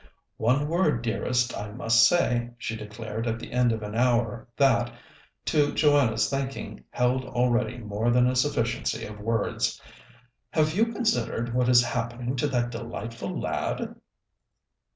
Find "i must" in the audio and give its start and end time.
1.55-2.07